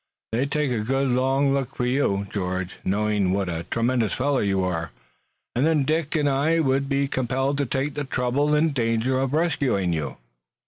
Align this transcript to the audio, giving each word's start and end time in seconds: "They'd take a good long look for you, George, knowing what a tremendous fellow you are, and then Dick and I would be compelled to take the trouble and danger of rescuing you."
"They'd 0.31 0.49
take 0.51 0.71
a 0.71 0.79
good 0.79 1.09
long 1.09 1.53
look 1.53 1.75
for 1.75 1.85
you, 1.85 2.25
George, 2.33 2.79
knowing 2.83 3.33
what 3.33 3.47
a 3.49 3.67
tremendous 3.69 4.13
fellow 4.13 4.39
you 4.39 4.63
are, 4.63 4.89
and 5.55 5.63
then 5.63 5.83
Dick 5.83 6.15
and 6.15 6.27
I 6.27 6.57
would 6.59 6.89
be 6.89 7.07
compelled 7.07 7.59
to 7.59 7.67
take 7.67 7.93
the 7.93 8.03
trouble 8.03 8.55
and 8.55 8.73
danger 8.73 9.19
of 9.19 9.31
rescuing 9.31 9.93
you." 9.93 10.17